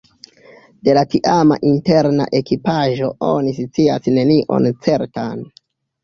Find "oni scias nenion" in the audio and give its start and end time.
3.27-4.69